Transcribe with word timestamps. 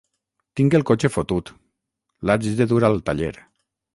Tinc 0.59 0.77
el 0.79 0.85
cotxe 0.89 1.11
fotut: 1.17 1.51
l'haig 2.29 2.49
de 2.61 2.69
dur 2.73 2.81
al 2.89 3.01
taller. 3.11 3.33